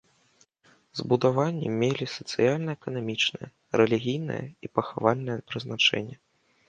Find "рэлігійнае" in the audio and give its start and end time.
3.83-4.41